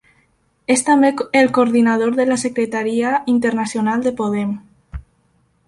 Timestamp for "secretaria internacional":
2.45-4.07